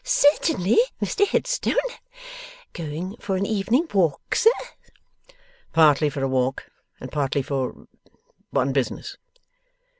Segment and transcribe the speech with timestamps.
[0.03, 1.75] 'Certainly, Mr Headstone.
[2.73, 4.49] Going for an evening walk, sir?'
[5.73, 6.65] 'Partly for a walk,
[6.99, 7.85] and partly for
[8.51, 9.17] on business.